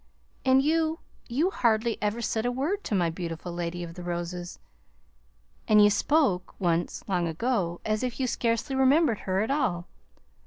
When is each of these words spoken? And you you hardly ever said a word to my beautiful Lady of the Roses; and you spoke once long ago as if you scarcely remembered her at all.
And 0.43 0.63
you 0.63 0.97
you 1.27 1.51
hardly 1.51 1.99
ever 2.01 2.23
said 2.23 2.43
a 2.43 2.51
word 2.51 2.83
to 2.85 2.95
my 2.95 3.11
beautiful 3.11 3.51
Lady 3.51 3.83
of 3.83 3.93
the 3.93 4.01
Roses; 4.01 4.57
and 5.67 5.79
you 5.79 5.91
spoke 5.91 6.55
once 6.57 7.03
long 7.07 7.27
ago 7.27 7.79
as 7.85 8.01
if 8.01 8.19
you 8.19 8.25
scarcely 8.25 8.75
remembered 8.75 9.19
her 9.19 9.41
at 9.41 9.51
all. 9.51 9.85